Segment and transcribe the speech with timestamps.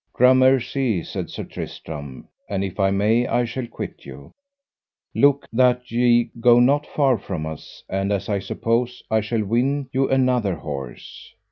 [0.13, 4.31] Gramercy, said Sir Tristram, and if I may I shall quite you:
[5.13, 9.89] look that ye go not far from us, and as I suppose, I shall win
[9.93, 11.35] you another horse.